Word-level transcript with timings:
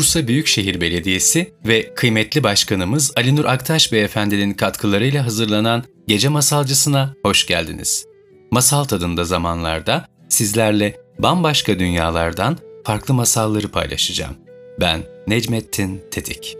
Bursa 0.00 0.28
Büyükşehir 0.28 0.80
Belediyesi 0.80 1.52
ve 1.66 1.94
kıymetli 1.94 2.42
başkanımız 2.42 3.12
Ali 3.16 3.36
Nur 3.36 3.44
Aktaş 3.44 3.92
Beyefendinin 3.92 4.54
katkılarıyla 4.54 5.26
hazırlanan 5.26 5.84
Gece 6.06 6.28
Masalcısına 6.28 7.14
hoş 7.22 7.46
geldiniz. 7.46 8.04
Masal 8.50 8.84
tadında 8.84 9.24
zamanlarda 9.24 10.08
sizlerle 10.28 10.96
bambaşka 11.18 11.78
dünyalardan 11.78 12.58
farklı 12.84 13.14
masalları 13.14 13.68
paylaşacağım. 13.68 14.36
Ben 14.80 15.00
Necmettin 15.26 16.02
Tetik. 16.10 16.56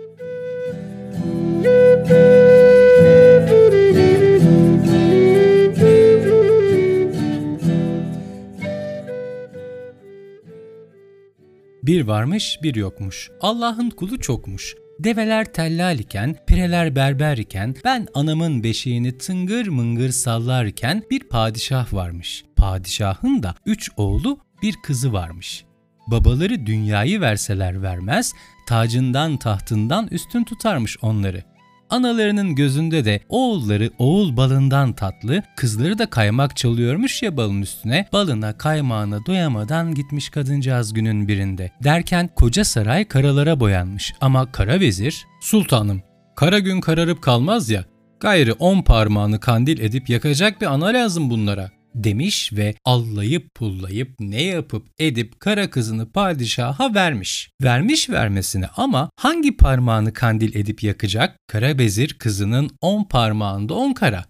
Bir 11.83 12.03
varmış 12.03 12.59
bir 12.63 12.75
yokmuş. 12.75 13.31
Allah'ın 13.41 13.91
kulu 13.91 14.21
çokmuş. 14.21 14.75
Develer 14.99 15.53
tellal 15.53 15.99
iken, 15.99 16.37
pireler 16.47 16.97
berber 16.97 17.39
iken, 17.39 17.75
ben 17.85 18.07
anamın 18.15 18.63
beşiğini 18.63 19.19
tıngır 19.19 19.69
mıngır 19.69 20.11
sallarken 20.11 21.03
bir 21.11 21.21
padişah 21.21 21.93
varmış. 21.93 22.45
Padişahın 22.57 23.43
da 23.43 23.55
üç 23.67 23.91
oğlu 23.97 24.39
bir 24.63 24.75
kızı 24.83 25.13
varmış. 25.13 25.65
Babaları 26.07 26.67
dünyayı 26.67 27.21
verseler 27.21 27.83
vermez, 27.83 28.33
tacından 28.69 29.37
tahtından 29.37 30.09
üstün 30.11 30.45
tutarmış 30.45 30.97
onları. 31.03 31.45
Analarının 31.91 32.55
gözünde 32.55 33.05
de 33.05 33.21
oğulları 33.29 33.91
oğul 33.99 34.37
balından 34.37 34.93
tatlı, 34.93 35.43
kızları 35.57 35.99
da 35.99 36.11
kaymak 36.11 36.57
çalıyormuş 36.57 37.23
ya 37.23 37.37
balın 37.37 37.63
üstüne. 37.63 38.09
Balına 38.13 38.59
kaymağına 38.59 39.27
doyamadan 39.27 39.95
gitmiş 39.95 40.29
kadıncağız 40.29 40.93
günün 40.93 41.29
birinde. 41.29 41.71
Derken 41.85 42.31
koca 42.37 42.65
saray 42.65 43.05
karalara 43.05 43.61
boyanmış 43.61 44.15
ama 44.21 44.53
kara 44.53 44.81
vezir, 44.81 45.27
''Sultanım, 45.41 46.03
kara 46.37 46.59
gün 46.59 46.81
kararıp 46.81 47.23
kalmaz 47.23 47.71
ya, 47.71 47.85
gayrı 48.21 48.53
on 48.53 48.83
parmağını 48.83 49.41
kandil 49.41 49.81
edip 49.81 50.09
yakacak 50.09 50.61
bir 50.61 50.67
ana 50.67 50.87
lazım 50.87 51.31
bunlara.'' 51.31 51.80
Demiş 51.95 52.53
ve 52.53 52.75
allayıp 52.85 53.55
pullayıp 53.55 54.15
ne 54.21 54.43
yapıp 54.43 54.87
edip 54.99 55.41
kara 55.41 55.71
kızını 55.71 56.13
padişaha 56.13 56.95
vermiş. 56.95 57.51
Vermiş 57.63 58.11
vermesine 58.11 58.67
ama 58.77 59.11
hangi 59.17 59.57
parmağını 59.57 60.13
kandil 60.13 60.55
edip 60.55 60.83
yakacak? 60.83 61.37
Kara 61.47 61.79
bezir 61.79 62.15
kızının 62.15 62.71
on 62.81 63.05
parmağında 63.05 63.75
on 63.75 63.93
kara. 63.93 64.25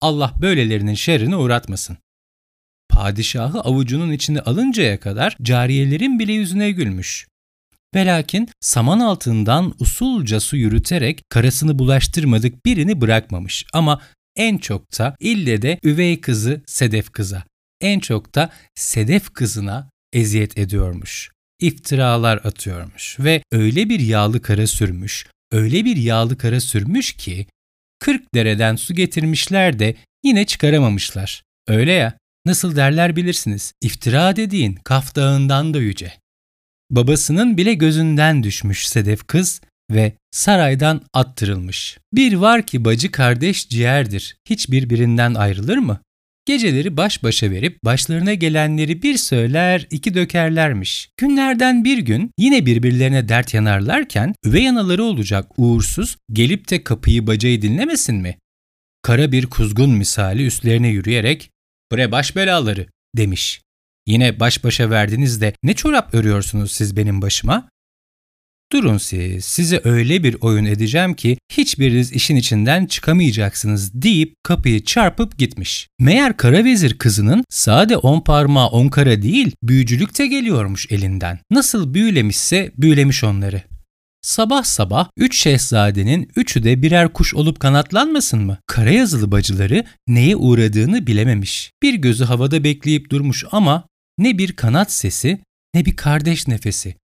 Allah 0.00 0.34
böylelerinin 0.40 0.94
şerrini 0.94 1.36
uğratmasın. 1.36 1.96
Padişahı 2.88 3.60
avucunun 3.60 4.12
içine 4.12 4.40
alıncaya 4.40 5.00
kadar 5.00 5.36
cariyelerin 5.42 6.18
bile 6.18 6.32
yüzüne 6.32 6.70
gülmüş. 6.70 7.26
Velakin 7.94 8.48
saman 8.60 9.00
altından 9.00 9.74
usulca 9.78 10.40
su 10.40 10.56
yürüterek 10.56 11.22
karasını 11.28 11.78
bulaştırmadık 11.78 12.66
birini 12.66 13.00
bırakmamış 13.00 13.64
ama 13.72 14.00
en 14.38 14.58
çok 14.58 14.98
da 14.98 15.16
ille 15.20 15.62
de 15.62 15.78
üvey 15.84 16.20
kızı 16.20 16.62
Sedef 16.66 17.12
kıza, 17.12 17.44
en 17.80 18.00
çok 18.00 18.34
da 18.34 18.50
Sedef 18.74 19.32
kızına 19.32 19.90
eziyet 20.12 20.58
ediyormuş. 20.58 21.30
İftiralar 21.60 22.36
atıyormuş 22.36 23.16
ve 23.20 23.42
öyle 23.52 23.88
bir 23.88 24.00
yağlı 24.00 24.42
kara 24.42 24.66
sürmüş, 24.66 25.26
öyle 25.52 25.84
bir 25.84 25.96
yağlı 25.96 26.38
kara 26.38 26.60
sürmüş 26.60 27.12
ki 27.12 27.46
40 27.98 28.34
dereden 28.34 28.76
su 28.76 28.94
getirmişler 28.94 29.78
de 29.78 29.94
yine 30.24 30.46
çıkaramamışlar. 30.46 31.42
Öyle 31.68 31.92
ya, 31.92 32.18
nasıl 32.46 32.76
derler 32.76 33.16
bilirsiniz, 33.16 33.72
iftira 33.82 34.36
dediğin 34.36 34.74
Kaf 34.74 35.14
Dağı'ndan 35.14 35.74
da 35.74 35.78
yüce. 35.78 36.12
Babasının 36.90 37.56
bile 37.56 37.74
gözünden 37.74 38.42
düşmüş 38.42 38.88
Sedef 38.88 39.26
kız 39.26 39.60
ve 39.90 40.12
saraydan 40.30 41.02
attırılmış. 41.12 41.98
Bir 42.12 42.32
var 42.32 42.66
ki 42.66 42.84
bacı 42.84 43.12
kardeş 43.12 43.68
ciğerdir, 43.68 44.36
hiç 44.44 44.70
birbirinden 44.70 45.34
ayrılır 45.34 45.78
mı? 45.78 46.00
Geceleri 46.46 46.96
baş 46.96 47.22
başa 47.22 47.50
verip 47.50 47.84
başlarına 47.84 48.34
gelenleri 48.34 49.02
bir 49.02 49.16
söyler 49.16 49.86
iki 49.90 50.14
dökerlermiş. 50.14 51.10
Günlerden 51.16 51.84
bir 51.84 51.98
gün 51.98 52.30
yine 52.38 52.66
birbirlerine 52.66 53.28
dert 53.28 53.54
yanarlarken 53.54 54.34
üvey 54.44 54.68
anaları 54.68 55.04
olacak 55.04 55.52
uğursuz 55.56 56.16
gelip 56.32 56.70
de 56.70 56.84
kapıyı 56.84 57.26
bacayı 57.26 57.62
dinlemesin 57.62 58.16
mi? 58.16 58.38
Kara 59.02 59.32
bir 59.32 59.46
kuzgun 59.46 59.90
misali 59.90 60.46
üstlerine 60.46 60.88
yürüyerek 60.88 61.50
''Bre 61.92 62.12
baş 62.12 62.36
belaları'' 62.36 62.86
demiş. 63.16 63.60
Yine 64.06 64.40
baş 64.40 64.64
başa 64.64 64.90
verdiniz 64.90 65.40
de 65.40 65.52
ne 65.62 65.74
çorap 65.74 66.14
örüyorsunuz 66.14 66.72
siz 66.72 66.96
benim 66.96 67.22
başıma? 67.22 67.68
Durun 68.72 68.98
siz, 68.98 69.44
size 69.44 69.80
öyle 69.84 70.22
bir 70.22 70.36
oyun 70.40 70.64
edeceğim 70.64 71.14
ki 71.14 71.38
hiçbiriniz 71.52 72.12
işin 72.12 72.36
içinden 72.36 72.86
çıkamayacaksınız 72.86 74.02
deyip 74.02 74.34
kapıyı 74.42 74.84
çarpıp 74.84 75.38
gitmiş. 75.38 75.88
Meğer 76.00 76.36
kara 76.36 76.64
vezir 76.64 76.98
kızının 76.98 77.44
sade 77.50 77.96
on 77.96 78.20
parmağı 78.20 78.66
on 78.66 78.88
kara 78.88 79.22
değil, 79.22 79.52
büyücülük 79.62 80.18
de 80.18 80.26
geliyormuş 80.26 80.86
elinden. 80.90 81.38
Nasıl 81.50 81.94
büyülemişse 81.94 82.72
büyülemiş 82.78 83.24
onları. 83.24 83.62
Sabah 84.22 84.64
sabah 84.64 85.08
üç 85.16 85.38
şehzadenin 85.38 86.30
üçü 86.36 86.64
de 86.64 86.82
birer 86.82 87.12
kuş 87.12 87.34
olup 87.34 87.60
kanatlanmasın 87.60 88.40
mı? 88.40 88.58
Kara 88.66 88.90
yazılı 88.90 89.32
bacıları 89.32 89.84
neye 90.08 90.36
uğradığını 90.36 91.06
bilememiş. 91.06 91.72
Bir 91.82 91.94
gözü 91.94 92.24
havada 92.24 92.64
bekleyip 92.64 93.10
durmuş 93.10 93.44
ama 93.52 93.86
ne 94.18 94.38
bir 94.38 94.52
kanat 94.52 94.92
sesi 94.92 95.38
ne 95.74 95.84
bir 95.84 95.96
kardeş 95.96 96.48
nefesi. 96.48 96.94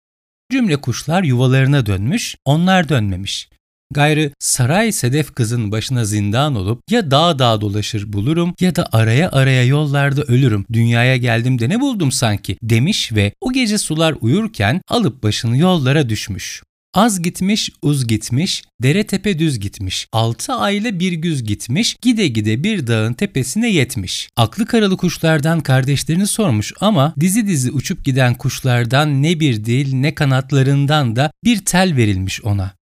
Cümle 0.52 0.76
kuşlar 0.76 1.22
yuvalarına 1.22 1.86
dönmüş, 1.86 2.36
onlar 2.44 2.88
dönmemiş. 2.88 3.48
Gayrı 3.90 4.30
saray 4.38 4.92
sedef 4.92 5.34
kızın 5.34 5.72
başına 5.72 6.04
zindan 6.04 6.54
olup 6.54 6.82
ya 6.90 7.10
dağ 7.10 7.38
dağ 7.38 7.60
dolaşır 7.60 8.12
bulurum 8.12 8.54
ya 8.60 8.76
da 8.76 8.88
araya 8.92 9.30
araya 9.30 9.64
yollarda 9.64 10.22
ölürüm. 10.22 10.64
Dünyaya 10.72 11.16
geldim 11.16 11.58
de 11.58 11.68
ne 11.68 11.80
buldum 11.80 12.12
sanki 12.12 12.56
demiş 12.62 13.12
ve 13.12 13.32
o 13.40 13.52
gece 13.52 13.78
sular 13.78 14.14
uyurken 14.20 14.80
alıp 14.88 15.22
başını 15.22 15.56
yollara 15.56 16.08
düşmüş. 16.08 16.62
Az 16.94 17.22
gitmiş, 17.22 17.70
uz 17.82 18.06
gitmiş, 18.06 18.62
dere 18.82 19.04
tepe 19.06 19.38
düz 19.38 19.60
gitmiş. 19.60 20.06
Altı 20.12 20.52
ayla 20.52 20.98
bir 20.98 21.12
güz 21.12 21.44
gitmiş, 21.44 21.96
gide 22.02 22.28
gide 22.28 22.64
bir 22.64 22.86
dağın 22.86 23.12
tepesine 23.12 23.70
yetmiş. 23.70 24.28
Aklı 24.36 24.66
karalı 24.66 24.96
kuşlardan 24.96 25.60
kardeşlerini 25.60 26.26
sormuş 26.26 26.72
ama 26.80 27.14
dizi 27.20 27.46
dizi 27.46 27.70
uçup 27.70 28.04
giden 28.04 28.34
kuşlardan 28.34 29.22
ne 29.22 29.40
bir 29.40 29.64
dil 29.64 29.94
ne 29.94 30.14
kanatlarından 30.14 31.16
da 31.16 31.30
bir 31.44 31.64
tel 31.64 31.96
verilmiş 31.96 32.44
ona. 32.44 32.74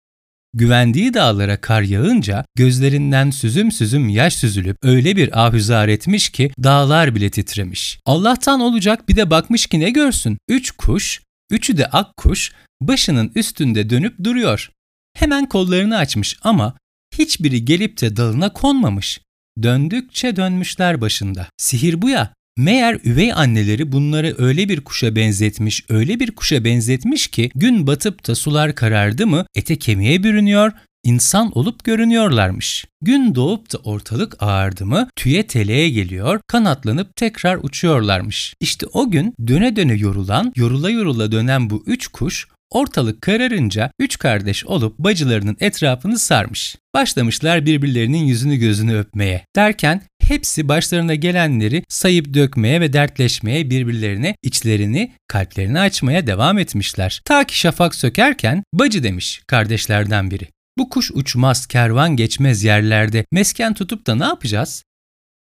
Güvendiği 0.53 1.13
dağlara 1.13 1.61
kar 1.61 1.81
yağınca 1.81 2.45
gözlerinden 2.55 3.31
süzüm 3.31 3.71
süzüm 3.71 4.09
yaş 4.09 4.35
süzülüp 4.35 4.77
öyle 4.83 5.15
bir 5.15 5.45
ahüzar 5.45 5.87
etmiş 5.87 6.29
ki 6.29 6.51
dağlar 6.63 7.15
bile 7.15 7.29
titremiş. 7.29 7.99
Allah'tan 8.05 8.59
olacak 8.59 9.09
bir 9.09 9.15
de 9.15 9.29
bakmış 9.29 9.67
ki 9.67 9.79
ne 9.79 9.89
görsün? 9.89 10.37
Üç 10.47 10.71
kuş, 10.71 11.21
üçü 11.49 11.77
de 11.77 11.87
ak 11.87 12.17
kuş 12.17 12.51
başının 12.81 13.31
üstünde 13.35 13.89
dönüp 13.89 14.23
duruyor. 14.23 14.71
Hemen 15.13 15.49
kollarını 15.49 15.97
açmış 15.97 16.37
ama 16.41 16.77
hiçbiri 17.17 17.65
gelip 17.65 18.01
de 18.01 18.15
dalına 18.15 18.53
konmamış. 18.53 19.21
Döndükçe 19.63 20.35
dönmüşler 20.35 21.01
başında. 21.01 21.47
Sihir 21.57 22.01
bu 22.01 22.09
ya. 22.09 22.33
Meğer 22.57 22.99
üvey 23.03 23.33
anneleri 23.33 23.91
bunları 23.91 24.35
öyle 24.37 24.69
bir 24.69 24.81
kuşa 24.81 25.15
benzetmiş, 25.15 25.85
öyle 25.89 26.19
bir 26.19 26.31
kuşa 26.31 26.63
benzetmiş 26.63 27.27
ki 27.27 27.51
gün 27.55 27.87
batıp 27.87 28.27
da 28.27 28.35
sular 28.35 28.75
karardı 28.75 29.27
mı 29.27 29.45
ete 29.55 29.79
kemiğe 29.79 30.23
bürünüyor, 30.23 30.71
insan 31.03 31.51
olup 31.57 31.83
görünüyorlarmış. 31.83 32.85
Gün 33.01 33.35
doğup 33.35 33.73
da 33.73 33.77
ortalık 33.77 34.43
ağardı 34.43 34.85
mı 34.85 35.07
tüye 35.15 35.47
teleğe 35.47 35.89
geliyor, 35.89 36.39
kanatlanıp 36.47 37.15
tekrar 37.15 37.59
uçuyorlarmış. 37.63 38.53
İşte 38.59 38.85
o 38.93 39.11
gün 39.11 39.35
döne 39.47 39.75
döne 39.75 39.93
yorulan, 39.93 40.53
yorula 40.55 40.89
yorula 40.89 41.31
dönen 41.31 41.69
bu 41.69 41.83
üç 41.87 42.07
kuş 42.07 42.47
Ortalık 42.73 43.21
kararınca 43.21 43.91
üç 43.99 44.19
kardeş 44.19 44.65
olup 44.65 44.99
bacılarının 44.99 45.57
etrafını 45.59 46.19
sarmış. 46.19 46.75
Başlamışlar 46.95 47.65
birbirlerinin 47.65 48.23
yüzünü 48.23 48.55
gözünü 48.55 48.97
öpmeye. 48.97 49.45
Derken 49.55 50.01
hepsi 50.21 50.67
başlarına 50.67 51.15
gelenleri 51.15 51.83
sayıp 51.89 52.33
dökmeye 52.33 52.81
ve 52.81 52.93
dertleşmeye 52.93 53.69
birbirlerine 53.69 54.35
içlerini, 54.43 55.11
kalplerini 55.27 55.79
açmaya 55.79 56.27
devam 56.27 56.57
etmişler. 56.57 57.21
Ta 57.25 57.43
ki 57.43 57.59
şafak 57.59 57.95
sökerken 57.95 58.63
bacı 58.73 59.03
demiş 59.03 59.41
kardeşlerden 59.47 60.31
biri. 60.31 60.47
Bu 60.77 60.89
kuş 60.89 61.11
uçmaz, 61.11 61.65
kervan 61.65 62.15
geçmez 62.15 62.63
yerlerde 62.63 63.25
mesken 63.31 63.73
tutup 63.73 64.07
da 64.07 64.15
ne 64.15 64.25
yapacağız? 64.25 64.83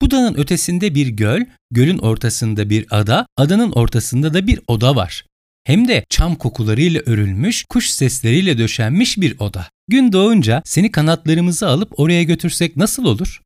Bu 0.02 0.12
dağın 0.12 0.34
ötesinde 0.34 0.96
bir 0.96 1.08
göl, 1.08 1.46
gölün 1.72 1.98
ortasında 1.98 2.70
bir 2.70 2.86
ada, 2.90 3.28
adanın 3.38 3.72
ortasında 3.72 4.34
da 4.34 4.48
bir 4.48 4.60
oda 4.68 4.96
var 4.96 5.24
hem 5.70 5.88
de 5.88 6.06
çam 6.10 6.36
kokularıyla 6.36 7.02
örülmüş, 7.06 7.66
kuş 7.70 7.90
sesleriyle 7.90 8.58
döşenmiş 8.58 9.18
bir 9.18 9.40
oda. 9.40 9.68
Gün 9.88 10.12
doğunca 10.12 10.62
seni 10.66 10.92
kanatlarımızı 10.92 11.68
alıp 11.68 12.00
oraya 12.00 12.24
götürsek 12.24 12.78
nasıl 12.78 13.06
olur? 13.06 13.42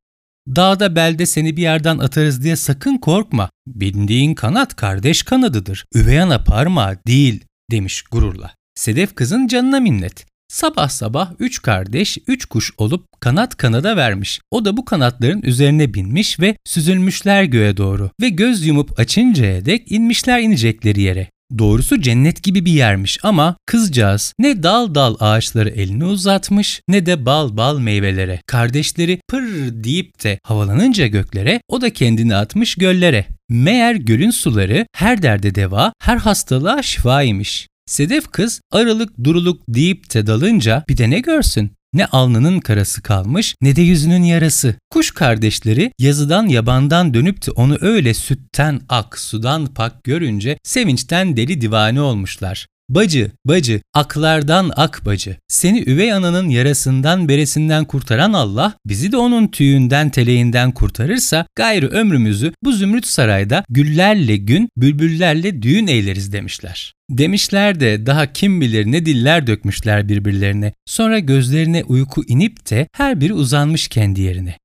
Dağda 0.48 0.96
belde 0.96 1.26
seni 1.26 1.58
bir 1.58 1.62
yerden 1.62 1.98
atarız 1.98 2.44
diye 2.44 2.56
sakın 2.56 2.98
korkma. 2.98 3.50
Bindiğin 3.68 4.36
kanat 4.36 4.76
kardeş 4.76 5.24
kanadıdır. 5.24 5.86
Üvey 5.96 6.22
ana 6.22 6.44
parmağı 6.44 6.98
değil 7.08 7.44
demiş 7.72 8.02
gururla. 8.02 8.56
Sedef 8.76 9.16
kızın 9.16 9.48
canına 9.48 9.80
minnet. 9.80 10.26
Sabah 10.54 10.90
sabah 10.90 11.32
üç 11.40 11.62
kardeş 11.62 12.18
üç 12.28 12.46
kuş 12.46 12.72
olup 12.78 13.06
kanat 13.20 13.58
kanada 13.58 13.98
vermiş. 13.98 14.40
O 14.52 14.66
da 14.66 14.78
bu 14.78 14.86
kanatların 14.86 15.42
üzerine 15.42 15.94
binmiş 15.94 16.40
ve 16.40 16.56
süzülmüşler 16.66 17.44
göğe 17.44 17.78
doğru 17.78 18.12
ve 18.22 18.30
göz 18.30 18.66
yumup 18.66 19.00
açıncaya 19.00 19.66
dek 19.66 19.92
inmişler 19.92 20.40
inecekleri 20.40 21.02
yere. 21.02 21.28
Doğrusu 21.58 22.02
cennet 22.02 22.44
gibi 22.44 22.66
bir 22.66 22.72
yermiş 22.72 23.20
ama 23.24 23.56
kızcağız 23.66 24.34
ne 24.40 24.64
dal 24.64 24.96
dal 24.96 25.16
ağaçları 25.20 25.70
elini 25.70 26.06
uzatmış 26.06 26.82
ne 26.88 27.06
de 27.06 27.26
bal 27.26 27.58
bal 27.58 27.80
meyvelere. 27.80 28.42
Kardeşleri 28.48 29.20
pır 29.30 29.44
deyip 29.84 30.24
de 30.24 30.40
havalanınca 30.44 31.08
göklere 31.08 31.62
o 31.68 31.82
da 31.82 31.90
kendini 31.90 32.36
atmış 32.36 32.76
göllere. 32.76 33.26
Meğer 33.50 33.96
gölün 33.96 34.32
suları 34.32 34.86
her 34.96 35.22
derde 35.22 35.56
deva, 35.56 35.94
her 36.02 36.18
hastalığa 36.18 36.84
şifaymış. 36.84 37.68
Sedef 37.86 38.28
kız 38.28 38.62
aralık 38.72 39.24
duruluk 39.24 39.62
deyip 39.68 40.14
de 40.14 40.28
dalınca 40.28 40.84
bir 40.90 40.98
de 40.98 41.10
ne 41.10 41.20
görsün? 41.20 41.72
Ne 41.94 42.06
alnının 42.06 42.60
karası 42.60 43.02
kalmış 43.02 43.56
ne 43.62 43.76
de 43.76 43.82
yüzünün 43.82 44.24
yarası. 44.24 44.76
Kuş 44.90 45.12
kardeşleri 45.12 45.92
yazıdan 46.00 46.48
yabandan 46.48 47.14
dönüp 47.14 47.48
de 47.48 47.52
onu 47.52 47.78
öyle 47.82 48.14
sütten 48.14 48.82
ak, 48.90 49.20
sudan 49.20 49.66
pak 49.66 50.04
görünce 50.04 50.58
sevinçten 50.64 51.38
deli 51.38 51.62
divane 51.62 52.02
olmuşlar. 52.02 52.68
Bacı, 52.96 53.32
bacı, 53.46 53.82
aklardan 53.94 54.72
ak 54.76 55.06
bacı. 55.06 55.36
Seni 55.48 55.84
üvey 55.90 56.14
ananın 56.14 56.50
yarasından 56.50 57.30
beresinden 57.30 57.86
kurtaran 57.86 58.34
Allah 58.34 58.74
bizi 58.86 59.12
de 59.12 59.18
onun 59.18 59.48
tüyünden 59.48 60.10
teleğinden 60.10 60.72
kurtarırsa 60.72 61.46
gayrı 61.56 61.88
ömrümüzü 61.88 62.54
bu 62.64 62.72
zümrüt 62.72 63.06
sarayda 63.06 63.64
güllerle 63.70 64.38
gün, 64.38 64.70
bülbüllerle 64.78 65.62
düğün 65.62 65.88
eyleriz 65.88 66.34
demişler. 66.34 66.94
Demişler 67.10 67.80
de 67.80 68.06
daha 68.06 68.34
kim 68.34 68.62
bilir 68.62 68.86
ne 68.86 69.06
diller 69.06 69.48
dökmüşler 69.48 70.10
birbirlerine. 70.10 70.74
Sonra 70.86 71.20
gözlerine 71.20 71.84
uyku 71.84 72.24
inip 72.28 72.70
de 72.70 72.88
her 72.92 73.22
biri 73.22 73.34
uzanmış 73.34 73.88
kendi 73.88 74.22
yerine. 74.22 74.58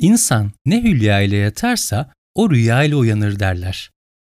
İnsan 0.00 0.52
ne 0.66 0.82
hülya 0.82 1.20
ile 1.20 1.36
yatarsa 1.36 2.12
o 2.34 2.50
rüya 2.50 2.82
ile 2.82 2.96
uyanır 2.96 3.38
derler. 3.40 3.90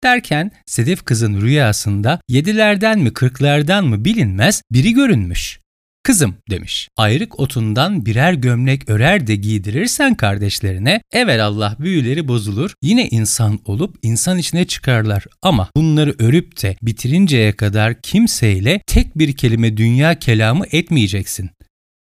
Derken 0.03 0.51
Sedef 0.65 1.05
kızın 1.05 1.41
rüyasında 1.41 2.21
yedilerden 2.29 2.99
mi 2.99 3.13
kırklardan 3.13 3.85
mı 3.85 4.05
bilinmez 4.05 4.61
biri 4.71 4.93
görünmüş. 4.93 5.59
Kızım 6.03 6.35
demiş, 6.49 6.89
ayrık 6.97 7.39
otundan 7.39 8.05
birer 8.05 8.33
gömlek 8.33 8.89
örer 8.89 9.27
de 9.27 9.35
giydirirsen 9.35 10.15
kardeşlerine, 10.15 11.01
evvel 11.11 11.45
Allah 11.45 11.75
büyüleri 11.79 12.27
bozulur, 12.27 12.73
yine 12.81 13.07
insan 13.07 13.59
olup 13.65 13.97
insan 14.01 14.37
içine 14.37 14.67
çıkarlar. 14.67 15.25
Ama 15.41 15.69
bunları 15.75 16.15
örüp 16.19 16.61
de 16.63 16.75
bitirinceye 16.81 17.51
kadar 17.51 18.01
kimseyle 18.01 18.81
tek 18.87 19.17
bir 19.17 19.35
kelime 19.35 19.77
dünya 19.77 20.19
kelamı 20.19 20.65
etmeyeceksin. 20.71 21.49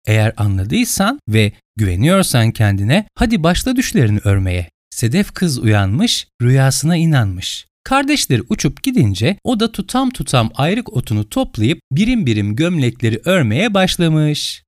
Eğer 0.08 0.34
anladıysan 0.38 1.20
ve 1.30 1.52
güveniyorsan 1.76 2.52
kendine, 2.52 3.08
hadi 3.16 3.44
başla 3.44 3.76
düşlerini 3.76 4.20
örmeye. 4.24 4.70
Sedef 4.90 5.32
kız 5.32 5.60
uyanmış, 5.60 6.28
rüyasına 6.42 6.96
inanmış. 6.96 7.66
Kardeşleri 7.86 8.42
uçup 8.50 8.84
gidince 8.84 9.38
o 9.44 9.60
da 9.60 9.72
tutam 9.72 10.10
tutam 10.10 10.52
ayrık 10.56 10.94
otunu 10.94 11.30
toplayıp 11.30 11.80
birim 11.92 12.26
birim 12.26 12.56
gömlekleri 12.56 13.22
örmeye 13.26 13.74
başlamış. 13.74 14.64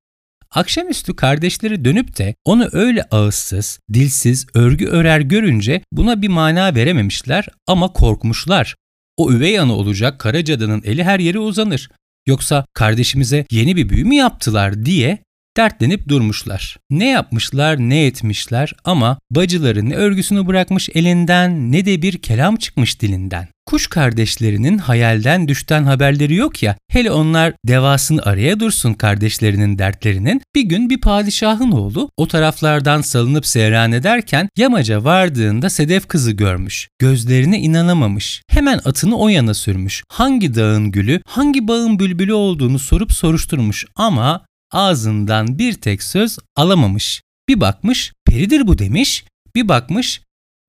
Akşamüstü 0.52 1.16
kardeşleri 1.16 1.86
dönüp 1.86 2.18
de 2.18 2.36
onu 2.46 2.70
öyle 2.72 3.04
ağızsız, 3.04 3.80
dilsiz 3.94 4.48
örgü 4.54 4.86
örer 4.86 5.20
görünce 5.20 5.82
buna 5.92 6.22
bir 6.22 6.28
mana 6.28 6.76
verememişler 6.76 7.48
ama 7.68 7.94
korkmuşlar. 7.94 8.76
O 9.18 9.32
üvey 9.32 9.60
anı 9.60 9.74
olacak 9.74 10.20
kara 10.20 10.46
cadının 10.46 10.82
eli 10.86 11.04
her 11.04 11.20
yere 11.20 11.40
uzanır. 11.40 11.90
Yoksa 12.28 12.66
kardeşimize 12.74 13.46
yeni 13.52 13.76
bir 13.76 13.90
büyü 13.90 14.06
mü 14.06 14.16
yaptılar 14.16 14.86
diye 14.86 15.24
dertlenip 15.58 16.08
durmuşlar. 16.08 16.78
Ne 16.90 17.10
yapmışlar 17.10 17.78
ne 17.78 18.06
etmişler 18.06 18.74
ama 18.84 19.20
bacıları 19.32 19.90
ne 19.90 19.96
örgüsünü 19.96 20.48
bırakmış 20.48 20.90
elinden 20.94 21.72
ne 21.72 21.86
de 21.86 22.02
bir 22.02 22.18
kelam 22.18 22.56
çıkmış 22.56 23.02
dilinden. 23.02 23.48
Kuş 23.68 23.88
kardeşlerinin 23.88 24.78
hayalden 24.78 25.48
düşten 25.48 25.84
haberleri 25.84 26.36
yok 26.36 26.64
ya, 26.64 26.76
hele 26.90 27.12
onlar 27.12 27.54
devasını 27.68 28.22
araya 28.22 28.60
dursun 28.60 28.94
kardeşlerinin 28.94 29.80
dertlerinin. 29.80 30.42
Bir 30.56 30.62
gün 30.62 30.90
bir 30.90 31.02
padişahın 31.02 31.72
oğlu 31.72 32.10
o 32.18 32.28
taraflardan 32.28 33.02
salınıp 33.02 33.48
seyran 33.48 33.92
ederken 33.92 34.50
yamaca 34.58 35.04
vardığında 35.04 35.70
Sedef 35.70 36.08
kızı 36.08 36.32
görmüş. 36.32 36.88
Gözlerine 37.00 37.60
inanamamış. 37.60 38.42
Hemen 38.48 38.80
atını 38.86 39.18
o 39.18 39.30
yana 39.30 39.54
sürmüş. 39.54 40.04
Hangi 40.10 40.56
dağın 40.56 40.92
gülü, 40.92 41.22
hangi 41.28 41.68
bağın 41.68 42.00
bülbülü 42.00 42.34
olduğunu 42.34 42.80
sorup 42.80 43.12
soruşturmuş 43.12 43.86
ama 43.96 44.46
ağzından 44.72 45.60
bir 45.60 45.74
tek 45.74 46.04
söz 46.04 46.40
alamamış. 46.56 47.22
Bir 47.50 47.62
bakmış 47.62 48.14
peridir 48.26 48.68
bu 48.68 48.78
demiş, 48.78 49.26
bir 49.56 49.68
bakmış 49.68 50.22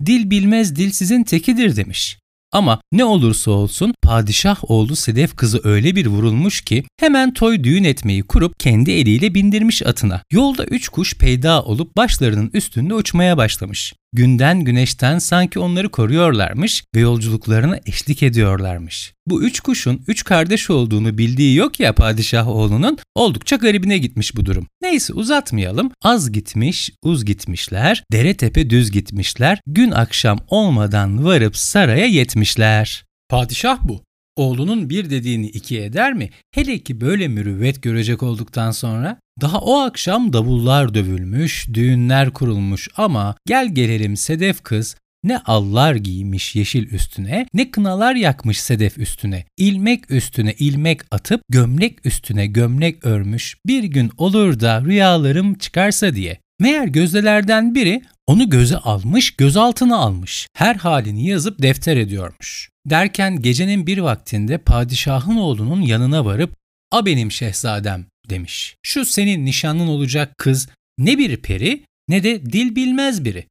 dil 0.07 0.31
bilmez 0.31 0.77
dilsizin 0.77 1.25
tekidir 1.25 1.77
demiş. 1.77 2.19
Ama 2.53 2.81
ne 2.93 3.05
olursa 3.05 3.51
olsun 3.51 3.95
padişah 4.03 4.71
oğlu 4.71 4.97
Sedef 4.97 5.37
kızı 5.37 5.61
öyle 5.65 5.97
bir 5.97 6.07
vurulmuş 6.07 6.61
ki 6.61 6.85
hemen 7.01 7.35
toy 7.35 7.65
düğün 7.65 7.85
etmeyi 7.85 8.23
kurup 8.23 8.61
kendi 8.61 8.91
eliyle 8.91 9.35
bindirmiş 9.35 9.87
atına. 9.87 10.23
Yolda 10.33 10.65
üç 10.65 10.89
kuş 10.89 11.15
peyda 11.15 11.63
olup 11.63 11.97
başlarının 11.97 12.51
üstünde 12.55 12.95
uçmaya 12.95 13.37
başlamış. 13.37 13.95
Günden 14.13 14.65
güneşten 14.65 15.19
sanki 15.19 15.59
onları 15.59 15.89
koruyorlarmış 15.89 16.85
ve 16.95 17.01
yolculuklarına 17.01 17.81
eşlik 17.87 18.23
ediyorlarmış. 18.23 19.15
Bu 19.31 19.43
üç 19.43 19.61
kuşun 19.61 20.01
üç 20.07 20.25
kardeş 20.25 20.71
olduğunu 20.71 21.19
bildiği 21.19 21.57
yok 21.57 21.81
ya 21.81 21.95
padişah 21.95 22.49
oğlunun 22.49 22.99
oldukça 23.15 23.57
garibine 23.57 23.99
gitmiş 23.99 24.37
bu 24.37 24.47
durum. 24.47 24.67
Neyse 24.83 25.13
uzatmayalım. 25.13 25.91
Az 26.03 26.33
gitmiş, 26.33 26.91
uz 27.03 27.25
gitmişler, 27.25 28.05
dere 28.13 28.35
tepe 28.35 28.71
düz 28.71 28.91
gitmişler, 28.91 29.61
gün 29.67 29.91
akşam 29.91 30.39
olmadan 30.49 31.25
varıp 31.25 31.57
saraya 31.57 32.07
yetmişler. 32.07 33.05
Padişah 33.29 33.79
bu. 33.89 34.03
Oğlunun 34.37 34.91
bir 34.91 35.11
dediğini 35.11 35.47
iki 35.47 35.81
eder 35.81 36.13
mi? 36.13 36.31
Hele 36.55 36.79
ki 36.79 37.01
böyle 37.01 37.29
mürüvvet 37.29 37.83
görecek 37.83 38.23
olduktan 38.23 38.71
sonra 38.71 39.21
daha 39.41 39.59
o 39.59 39.79
akşam 39.79 40.33
davullar 40.33 40.95
dövülmüş, 40.95 41.67
düğünler 41.75 42.31
kurulmuş 42.31 42.89
ama 42.97 43.35
gel 43.47 43.75
gelelim 43.75 44.17
Sedef 44.17 44.63
kız 44.63 44.97
ne 45.25 45.39
allar 45.39 45.95
giymiş 45.95 46.57
yeşil 46.57 46.93
üstüne, 46.93 47.47
ne 47.55 47.71
kınalar 47.71 48.15
yakmış 48.15 48.61
sedef 48.61 48.99
üstüne. 48.99 49.45
İlmek 49.57 50.11
üstüne 50.11 50.53
ilmek 50.53 51.01
atıp 51.11 51.41
gömlek 51.49 52.07
üstüne 52.07 52.47
gömlek 52.47 53.07
örmüş. 53.07 53.57
Bir 53.67 53.85
gün 53.85 54.11
olur 54.17 54.61
da 54.61 54.83
rüyalarım 54.85 55.55
çıkarsa 55.55 56.15
diye. 56.15 56.39
Meğer 56.61 56.87
gözdelerden 56.87 57.75
biri 57.75 58.03
onu 58.27 58.51
göze 58.51 58.77
almış, 58.77 59.31
gözaltına 59.31 59.97
almış. 59.97 60.47
Her 60.55 60.75
halini 60.75 61.27
yazıp 61.27 61.63
defter 61.63 61.97
ediyormuş. 61.97 62.71
Derken 62.87 63.43
gecenin 63.43 63.87
bir 63.87 63.99
vaktinde 63.99 64.59
padişahın 64.59 65.37
oğlunun 65.37 65.81
yanına 65.81 66.25
varıp 66.25 66.57
"A 66.93 67.07
benim 67.07 67.33
şehzadem." 67.33 68.07
demiş. 68.31 68.77
"Şu 68.83 69.05
senin 69.05 69.47
nişanlın 69.47 69.87
olacak 69.87 70.33
kız 70.39 70.69
ne 70.99 71.19
bir 71.19 71.37
peri 71.37 71.85
ne 72.09 72.23
de 72.23 72.53
dil 72.53 72.77
bilmez 72.77 73.25
biri. 73.25 73.47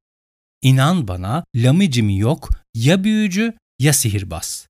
İnan 0.61 1.07
bana 1.07 1.43
lamicimi 1.55 2.17
yok 2.17 2.49
ya 2.73 3.03
büyücü 3.03 3.53
ya 3.79 3.93
sihirbaz. 3.93 4.67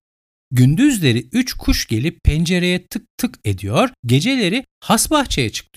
Gündüzleri 0.52 1.28
üç 1.32 1.54
kuş 1.54 1.88
gelip 1.88 2.24
pencereye 2.24 2.88
tık 2.88 3.06
tık 3.18 3.40
ediyor, 3.46 3.90
geceleri 4.06 4.66
has 4.84 5.12
bahçeye 5.12 5.50
çık. 5.50 5.68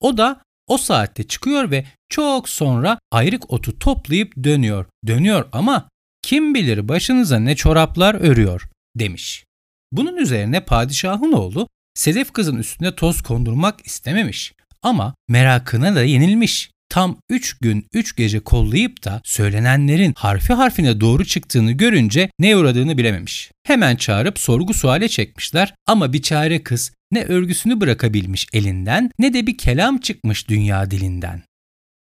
O 0.00 0.16
da 0.16 0.42
o 0.66 0.78
saatte 0.78 1.22
çıkıyor 1.22 1.70
ve 1.70 1.84
çok 2.08 2.48
sonra 2.48 2.98
ayrık 3.10 3.52
otu 3.52 3.78
toplayıp 3.78 4.44
dönüyor. 4.44 4.86
Dönüyor 5.06 5.48
ama 5.52 5.88
kim 6.22 6.54
bilir 6.54 6.88
başınıza 6.88 7.38
ne 7.38 7.56
çoraplar 7.56 8.14
örüyor 8.14 8.68
demiş. 8.96 9.44
Bunun 9.92 10.16
üzerine 10.16 10.64
padişahın 10.64 11.32
oğlu 11.32 11.68
Sedef 11.94 12.32
kızın 12.32 12.56
üstüne 12.56 12.94
toz 12.94 13.22
kondurmak 13.22 13.86
istememiş 13.86 14.52
ama 14.82 15.14
merakına 15.28 15.94
da 15.94 16.02
yenilmiş 16.02 16.70
tam 16.92 17.18
3 17.30 17.58
gün 17.58 17.86
3 17.92 18.16
gece 18.16 18.40
kollayıp 18.40 19.04
da 19.04 19.20
söylenenlerin 19.24 20.12
harfi 20.16 20.52
harfine 20.52 21.00
doğru 21.00 21.24
çıktığını 21.24 21.72
görünce 21.72 22.30
ne 22.38 22.56
uğradığını 22.56 22.98
bilememiş. 22.98 23.50
Hemen 23.66 23.96
çağırıp 23.96 24.38
sorgu 24.38 24.74
suale 24.74 25.08
çekmişler 25.08 25.74
ama 25.86 26.12
bir 26.12 26.22
çare 26.22 26.62
kız 26.62 26.92
ne 27.12 27.24
örgüsünü 27.24 27.80
bırakabilmiş 27.80 28.46
elinden 28.52 29.10
ne 29.18 29.34
de 29.34 29.46
bir 29.46 29.58
kelam 29.58 29.98
çıkmış 29.98 30.48
dünya 30.48 30.90
dilinden. 30.90 31.42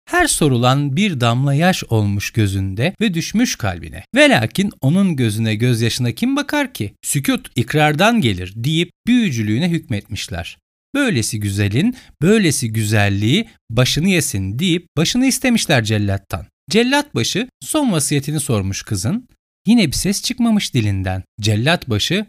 Her 0.06 0.28
sorulan 0.28 0.96
bir 0.96 1.22
damla 1.22 1.54
yaş 1.54 1.84
olmuş 1.84 2.32
gözünde 2.32 2.96
ve 3.02 3.14
düşmüş 3.14 3.56
kalbine. 3.56 4.04
Velakin 4.16 4.72
onun 4.82 5.16
gözüne 5.16 5.56
gözyaşına 5.56 6.12
kim 6.12 6.36
bakar 6.36 6.74
ki? 6.74 6.94
Sükut 7.04 7.52
ikrardan 7.56 8.22
gelir 8.22 8.54
deyip 8.56 8.92
büyücülüğüne 9.08 9.70
hükmetmişler. 9.70 10.58
Böylesi 10.96 11.40
güzelin, 11.40 11.96
böylesi 12.22 12.74
güzelliği 12.74 13.50
başını 13.70 14.10
yesin 14.10 14.60
deyip 14.60 14.88
başını 14.98 15.26
istemişler 15.26 15.84
cellattan. 15.84 16.46
Cellat 16.70 17.16
başı 17.16 17.50
son 17.62 17.92
vasiyetini 17.92 18.40
sormuş 18.40 18.84
kızın. 18.84 19.28
Yine 19.68 19.88
bir 19.88 19.94
ses 19.94 20.24
çıkmamış 20.24 20.74
dilinden. 20.74 21.24
Cellat 21.42 21.90
başı 21.90 22.26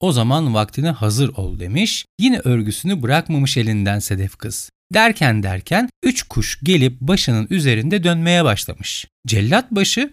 O 0.00 0.12
zaman 0.12 0.54
vaktine 0.54 0.90
hazır 0.90 1.28
ol 1.28 1.58
demiş. 1.58 2.04
Yine 2.20 2.38
örgüsünü 2.38 3.02
bırakmamış 3.02 3.56
elinden 3.56 3.98
Sedef 3.98 4.36
kız. 4.36 4.70
Derken 4.94 5.42
derken 5.42 5.88
üç 6.02 6.22
kuş 6.22 6.58
gelip 6.62 7.00
başının 7.00 7.46
üzerinde 7.50 8.04
dönmeye 8.04 8.44
başlamış. 8.44 9.06
Cellat 9.26 9.70
başı 9.70 10.12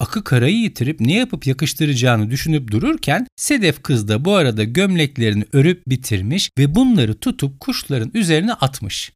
akı 0.00 0.24
karayı 0.24 0.56
yitirip 0.56 1.00
ne 1.00 1.14
yapıp 1.14 1.46
yakıştıracağını 1.46 2.30
düşünüp 2.30 2.70
dururken 2.70 3.26
Sedef 3.36 3.82
kız 3.82 4.08
da 4.08 4.24
bu 4.24 4.34
arada 4.34 4.64
gömleklerini 4.64 5.44
örüp 5.52 5.82
bitirmiş 5.86 6.50
ve 6.58 6.74
bunları 6.74 7.14
tutup 7.14 7.60
kuşların 7.60 8.10
üzerine 8.14 8.52
atmış. 8.52 9.12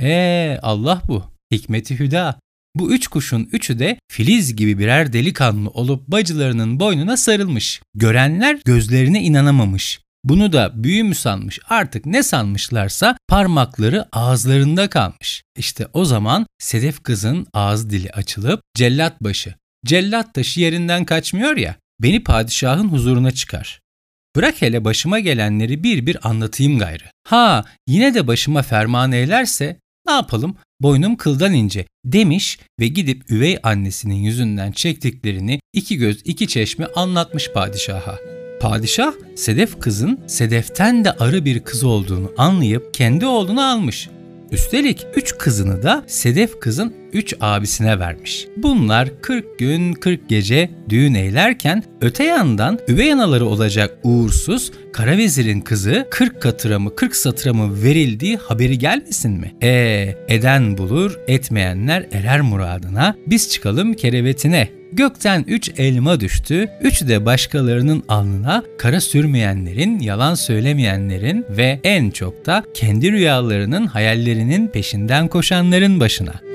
Ee 0.00 0.58
Allah 0.62 1.02
bu. 1.08 1.24
Hikmeti 1.52 1.98
hüda. 1.98 2.40
Bu 2.74 2.92
üç 2.92 3.08
kuşun 3.08 3.48
üçü 3.52 3.78
de 3.78 3.98
filiz 4.12 4.56
gibi 4.56 4.78
birer 4.78 5.12
delikanlı 5.12 5.70
olup 5.70 6.08
bacılarının 6.08 6.80
boynuna 6.80 7.16
sarılmış. 7.16 7.82
Görenler 7.94 8.60
gözlerine 8.64 9.22
inanamamış. 9.22 10.00
Bunu 10.24 10.52
da 10.52 10.84
büyü 10.84 11.04
mü 11.04 11.14
sanmış 11.14 11.58
artık 11.68 12.06
ne 12.06 12.22
sanmışlarsa 12.22 13.16
parmakları 13.28 14.08
ağızlarında 14.12 14.90
kalmış. 14.90 15.42
İşte 15.56 15.86
o 15.92 16.04
zaman 16.04 16.46
Sedef 16.58 17.02
kızın 17.02 17.46
ağız 17.52 17.90
dili 17.90 18.10
açılıp 18.10 18.60
cellat 18.74 19.22
başı. 19.22 19.54
Cellat 19.86 20.34
taşı 20.34 20.60
yerinden 20.60 21.04
kaçmıyor 21.04 21.56
ya 21.56 21.76
beni 22.00 22.24
padişahın 22.24 22.88
huzuruna 22.88 23.30
çıkar. 23.30 23.80
Bırak 24.36 24.62
hele 24.62 24.84
başıma 24.84 25.18
gelenleri 25.18 25.84
bir 25.84 26.06
bir 26.06 26.28
anlatayım 26.28 26.78
gayrı. 26.78 27.04
Ha 27.24 27.64
yine 27.86 28.14
de 28.14 28.26
başıma 28.26 28.62
ferman 28.62 29.12
eylerse 29.12 29.76
ne 30.06 30.12
yapalım 30.12 30.56
boynum 30.80 31.16
kıldan 31.16 31.54
ince 31.54 31.86
demiş 32.04 32.58
ve 32.80 32.88
gidip 32.88 33.30
üvey 33.30 33.58
annesinin 33.62 34.14
yüzünden 34.14 34.72
çektiklerini 34.72 35.60
iki 35.72 35.96
göz 35.96 36.20
iki 36.24 36.48
çeşme 36.48 36.86
anlatmış 36.96 37.52
padişaha. 37.52 38.18
Padişah 38.60 39.12
Sedef 39.36 39.80
kızın 39.80 40.20
Sedef'ten 40.26 41.04
de 41.04 41.12
arı 41.12 41.44
bir 41.44 41.60
kız 41.60 41.84
olduğunu 41.84 42.32
anlayıp 42.38 42.94
kendi 42.94 43.26
oğlunu 43.26 43.62
almış. 43.62 44.08
Üstelik 44.50 45.06
üç 45.16 45.38
kızını 45.38 45.82
da 45.82 46.04
Sedef 46.06 46.60
kızın 46.60 46.94
üç 47.12 47.34
abisine 47.40 47.98
vermiş. 47.98 48.46
Bunlar 48.56 49.08
40 49.22 49.58
gün 49.58 49.92
40 49.92 50.28
gece 50.28 50.70
düğün 50.88 51.14
eylerken 51.14 51.82
öte 52.00 52.24
yandan 52.24 52.78
üvey 52.88 53.12
anaları 53.12 53.46
olacak 53.46 53.98
uğursuz 54.02 54.72
kara 54.92 55.16
vezirin 55.16 55.60
kızı 55.60 56.06
40 56.10 56.42
katıra 56.42 56.78
mı 56.78 56.96
40 56.96 57.16
satıra 57.16 57.52
mı 57.52 57.82
verildiği 57.82 58.36
haberi 58.36 58.78
gelmesin 58.78 59.32
mi? 59.32 59.54
E 59.62 60.14
eden 60.28 60.78
bulur 60.78 61.18
etmeyenler 61.28 62.06
erer 62.12 62.40
muradına 62.40 63.16
biz 63.26 63.48
çıkalım 63.50 63.94
kerevetine 63.94 64.80
Gökten 64.92 65.44
üç 65.48 65.70
elma 65.78 66.20
düştü, 66.20 66.68
üçü 66.80 67.08
de 67.08 67.26
başkalarının 67.26 68.02
alnına, 68.08 68.62
kara 68.78 69.00
sürmeyenlerin, 69.00 69.98
yalan 69.98 70.34
söylemeyenlerin 70.34 71.46
ve 71.50 71.80
en 71.84 72.10
çok 72.10 72.46
da 72.46 72.64
kendi 72.74 73.12
rüyalarının, 73.12 73.86
hayallerinin 73.86 74.68
peşinden 74.68 75.28
koşanların 75.28 76.00
başına. 76.00 76.49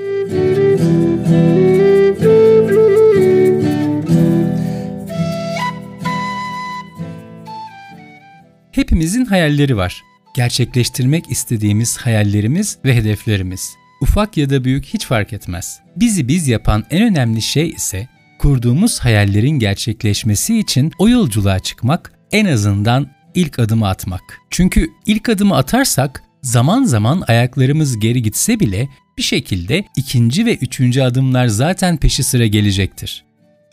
Hepimizin 8.96 9.24
hayalleri 9.24 9.76
var. 9.76 10.04
Gerçekleştirmek 10.34 11.30
istediğimiz 11.30 11.96
hayallerimiz 11.96 12.78
ve 12.84 12.94
hedeflerimiz. 12.94 13.76
Ufak 14.00 14.36
ya 14.36 14.50
da 14.50 14.64
büyük 14.64 14.84
hiç 14.84 15.06
fark 15.06 15.32
etmez. 15.32 15.80
Bizi 15.96 16.28
biz 16.28 16.48
yapan 16.48 16.84
en 16.90 17.02
önemli 17.02 17.42
şey 17.42 17.68
ise 17.68 18.08
kurduğumuz 18.38 18.98
hayallerin 19.00 19.58
gerçekleşmesi 19.58 20.58
için 20.58 20.92
o 20.98 21.08
yolculuğa 21.08 21.58
çıkmak, 21.58 22.12
en 22.32 22.44
azından 22.46 23.10
ilk 23.34 23.58
adımı 23.58 23.88
atmak. 23.88 24.22
Çünkü 24.50 24.88
ilk 25.06 25.28
adımı 25.28 25.56
atarsak 25.56 26.22
zaman 26.42 26.84
zaman 26.84 27.24
ayaklarımız 27.28 27.98
geri 27.98 28.22
gitse 28.22 28.60
bile 28.60 28.88
bir 29.18 29.22
şekilde 29.22 29.84
ikinci 29.96 30.46
ve 30.46 30.56
üçüncü 30.56 31.02
adımlar 31.02 31.46
zaten 31.46 31.96
peşi 31.96 32.22
sıra 32.22 32.46
gelecektir. 32.46 33.24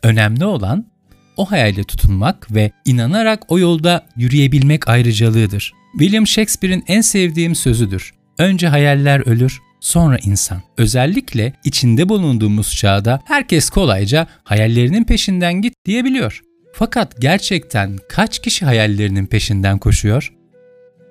Önemli 0.03 0.45
olan 0.45 0.92
o 1.37 1.45
hayale 1.45 1.83
tutunmak 1.83 2.53
ve 2.55 2.71
inanarak 2.85 3.51
o 3.51 3.59
yolda 3.59 4.05
yürüyebilmek 4.17 4.87
ayrıcalığıdır. 4.87 5.73
William 5.99 6.27
Shakespeare'in 6.27 6.83
en 6.87 7.01
sevdiğim 7.01 7.55
sözüdür. 7.55 8.13
Önce 8.37 8.67
hayaller 8.67 9.27
ölür, 9.27 9.59
sonra 9.79 10.17
insan. 10.25 10.61
Özellikle 10.77 11.53
içinde 11.63 12.09
bulunduğumuz 12.09 12.75
çağda 12.75 13.21
herkes 13.25 13.69
kolayca 13.69 14.27
hayallerinin 14.43 15.03
peşinden 15.03 15.61
git 15.61 15.73
diyebiliyor. 15.85 16.41
Fakat 16.73 17.21
gerçekten 17.21 17.97
kaç 18.09 18.41
kişi 18.41 18.65
hayallerinin 18.65 19.25
peşinden 19.25 19.77
koşuyor? 19.77 20.33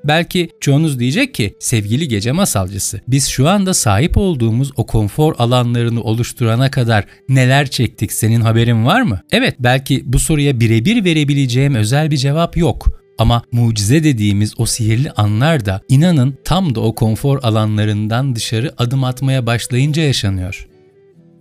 Belki 0.04 0.50
çoğunuz 0.60 0.98
diyecek 0.98 1.34
ki 1.34 1.56
sevgili 1.58 2.08
gece 2.08 2.32
masalcısı 2.32 3.00
biz 3.08 3.28
şu 3.28 3.48
anda 3.48 3.74
sahip 3.74 4.16
olduğumuz 4.16 4.70
o 4.76 4.86
konfor 4.86 5.34
alanlarını 5.38 6.02
oluşturana 6.02 6.70
kadar 6.70 7.04
neler 7.28 7.70
çektik 7.70 8.12
senin 8.12 8.40
haberin 8.40 8.86
var 8.86 9.02
mı? 9.02 9.20
Evet 9.32 9.56
belki 9.58 10.02
bu 10.04 10.18
soruya 10.18 10.60
birebir 10.60 11.04
verebileceğim 11.04 11.74
özel 11.74 12.10
bir 12.10 12.16
cevap 12.16 12.56
yok. 12.56 13.02
Ama 13.18 13.42
mucize 13.52 14.04
dediğimiz 14.04 14.54
o 14.58 14.66
sihirli 14.66 15.10
anlar 15.10 15.66
da 15.66 15.80
inanın 15.88 16.38
tam 16.44 16.74
da 16.74 16.80
o 16.80 16.94
konfor 16.94 17.38
alanlarından 17.42 18.36
dışarı 18.36 18.72
adım 18.78 19.04
atmaya 19.04 19.46
başlayınca 19.46 20.02
yaşanıyor. 20.02 20.66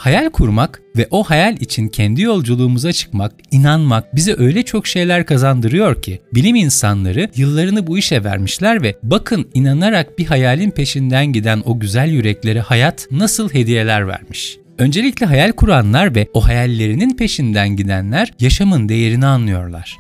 Hayal 0.01 0.29
kurmak 0.29 0.81
ve 0.98 1.08
o 1.12 1.24
hayal 1.24 1.58
için 1.58 1.88
kendi 1.88 2.22
yolculuğumuza 2.22 2.93
çıkmak, 2.93 3.34
inanmak 3.51 4.15
bize 4.15 4.36
öyle 4.38 4.63
çok 4.63 4.88
şeyler 4.88 5.25
kazandırıyor 5.25 6.01
ki 6.01 6.22
bilim 6.34 6.55
insanları 6.55 7.29
yıllarını 7.36 7.88
bu 7.88 7.98
işe 7.98 8.24
vermişler 8.24 8.84
ve 8.84 8.98
bakın 9.03 9.48
inanarak 9.53 10.20
bir 10.20 10.25
hayalin 10.25 10.72
peşinden 10.72 11.25
giden 11.25 11.62
o 11.65 11.79
güzel 11.79 12.10
yüreklere 12.10 12.60
hayat 12.60 13.08
nasıl 13.12 13.50
hediyeler 13.50 14.08
vermiş. 14.08 14.58
Öncelikle 14.77 15.25
hayal 15.25 15.51
kuranlar 15.51 16.15
ve 16.15 16.27
o 16.34 16.48
hayallerinin 16.48 17.17
peşinden 17.17 17.70
gidenler 17.70 18.34
yaşamın 18.39 18.89
değerini 18.89 19.25
anlıyorlar 19.25 19.98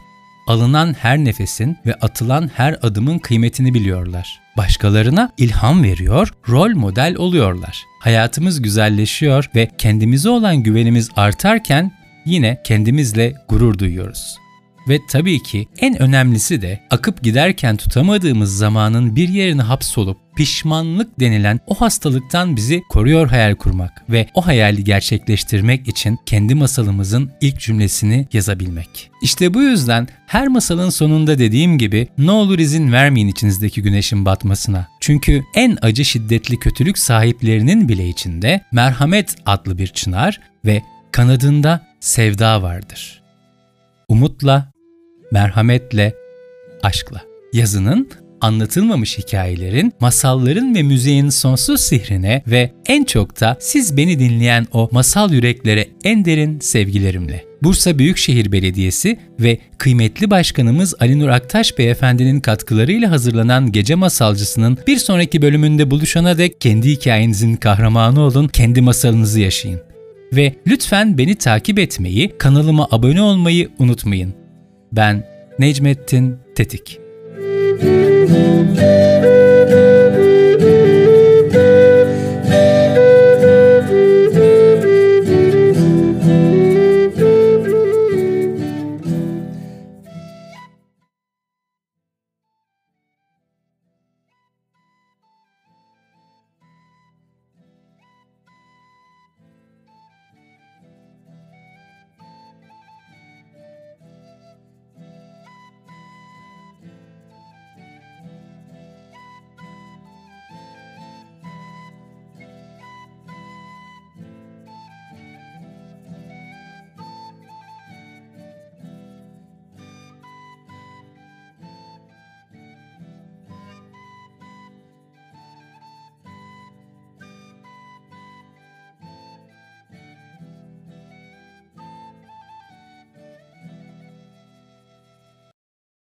alınan 0.47 0.93
her 0.93 1.17
nefesin 1.17 1.77
ve 1.85 1.93
atılan 1.93 2.51
her 2.53 2.77
adımın 2.81 3.19
kıymetini 3.19 3.73
biliyorlar. 3.73 4.41
Başkalarına 4.57 5.31
ilham 5.37 5.83
veriyor, 5.83 6.33
rol 6.49 6.75
model 6.75 7.15
oluyorlar. 7.15 7.90
Hayatımız 8.01 8.61
güzelleşiyor 8.61 9.49
ve 9.55 9.69
kendimize 9.77 10.29
olan 10.29 10.63
güvenimiz 10.63 11.09
artarken 11.15 11.91
yine 12.25 12.61
kendimizle 12.63 13.33
gurur 13.49 13.77
duyuyoruz. 13.77 14.40
Ve 14.87 14.99
tabii 15.07 15.43
ki 15.43 15.67
en 15.79 16.01
önemlisi 16.01 16.61
de 16.61 16.79
akıp 16.89 17.23
giderken 17.23 17.77
tutamadığımız 17.77 18.57
zamanın 18.57 19.15
bir 19.15 19.29
yerine 19.29 19.61
hapsolup 19.61 20.17
pişmanlık 20.35 21.19
denilen 21.19 21.59
o 21.67 21.75
hastalıktan 21.75 22.55
bizi 22.55 22.81
koruyor 22.89 23.27
hayal 23.27 23.55
kurmak 23.55 24.03
ve 24.09 24.27
o 24.33 24.45
hayali 24.45 24.83
gerçekleştirmek 24.83 25.87
için 25.87 26.19
kendi 26.25 26.55
masalımızın 26.55 27.31
ilk 27.41 27.59
cümlesini 27.59 28.27
yazabilmek. 28.33 29.11
İşte 29.21 29.53
bu 29.53 29.61
yüzden 29.61 30.07
her 30.27 30.47
masalın 30.47 30.89
sonunda 30.89 31.39
dediğim 31.39 31.77
gibi 31.77 32.07
ne 32.17 32.31
olur 32.31 32.59
izin 32.59 32.91
vermeyin 32.91 33.27
içinizdeki 33.27 33.81
güneşin 33.81 34.25
batmasına. 34.25 34.87
Çünkü 34.99 35.43
en 35.55 35.77
acı 35.81 36.05
şiddetli 36.05 36.59
kötülük 36.59 36.97
sahiplerinin 36.97 37.89
bile 37.89 38.09
içinde 38.09 38.61
merhamet 38.71 39.35
adlı 39.45 39.77
bir 39.77 39.87
çınar 39.87 40.39
ve 40.65 40.81
kanadında 41.11 41.87
sevda 41.99 42.61
vardır. 42.61 43.21
Umutla, 44.07 44.70
merhametle, 45.31 46.13
aşkla. 46.83 47.21
Yazının 47.53 48.09
anlatılmamış 48.41 49.17
hikayelerin, 49.17 49.93
masalların 49.99 50.75
ve 50.75 50.83
müziğin 50.83 51.29
sonsuz 51.29 51.81
sihrine 51.81 52.43
ve 52.47 52.71
en 52.85 53.03
çok 53.03 53.41
da 53.41 53.57
siz 53.59 53.97
beni 53.97 54.19
dinleyen 54.19 54.67
o 54.73 54.89
masal 54.91 55.33
yüreklere 55.33 55.87
en 56.03 56.25
derin 56.25 56.59
sevgilerimle. 56.59 57.45
Bursa 57.63 57.99
Büyükşehir 57.99 58.51
Belediyesi 58.51 59.19
ve 59.39 59.57
kıymetli 59.77 60.29
başkanımız 60.29 60.95
Ali 60.99 61.19
Nur 61.19 61.29
Aktaş 61.29 61.77
Beyefendinin 61.77 62.39
katkılarıyla 62.39 63.11
hazırlanan 63.11 63.71
Gece 63.71 63.95
Masalcısının 63.95 64.77
bir 64.87 64.97
sonraki 64.97 65.41
bölümünde 65.41 65.91
buluşana 65.91 66.37
dek 66.37 66.61
kendi 66.61 66.91
hikayenizin 66.91 67.55
kahramanı 67.55 68.21
olun, 68.21 68.47
kendi 68.47 68.81
masalınızı 68.81 69.39
yaşayın. 69.39 69.79
Ve 70.33 70.55
lütfen 70.67 71.17
beni 71.17 71.35
takip 71.35 71.79
etmeyi, 71.79 72.37
kanalıma 72.37 72.87
abone 72.91 73.21
olmayı 73.21 73.69
unutmayın. 73.79 74.40
Ben 74.91 75.23
Necmettin 75.57 76.39
Tetik. 76.55 77.00